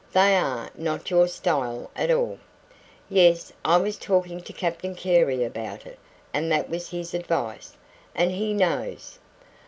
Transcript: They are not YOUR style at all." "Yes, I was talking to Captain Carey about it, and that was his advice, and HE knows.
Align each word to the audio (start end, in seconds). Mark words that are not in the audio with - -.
They 0.13 0.35
are 0.35 0.71
not 0.75 1.11
YOUR 1.11 1.27
style 1.27 1.91
at 1.95 2.09
all." 2.09 2.39
"Yes, 3.07 3.53
I 3.63 3.77
was 3.77 3.97
talking 3.99 4.41
to 4.41 4.51
Captain 4.51 4.95
Carey 4.95 5.43
about 5.43 5.85
it, 5.85 5.99
and 6.33 6.51
that 6.51 6.71
was 6.71 6.89
his 6.89 7.13
advice, 7.13 7.77
and 8.15 8.31
HE 8.31 8.55
knows. 8.55 9.19